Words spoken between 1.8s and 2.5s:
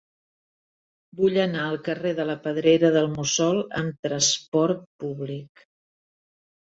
carrer de la